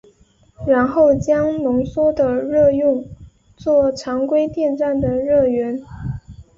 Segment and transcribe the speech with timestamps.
[0.65, 3.07] 然后将浓缩的热用
[3.55, 5.79] 作常规电站的热源。